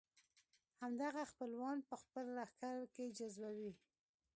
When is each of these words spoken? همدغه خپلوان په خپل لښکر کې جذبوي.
همدغه 0.81 1.23
خپلوان 1.31 1.77
په 1.87 1.95
خپل 2.01 2.25
لښکر 2.37 2.77
کې 2.93 3.05
جذبوي. 3.17 3.73